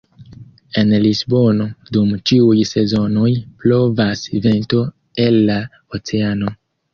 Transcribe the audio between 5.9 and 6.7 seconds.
oceano.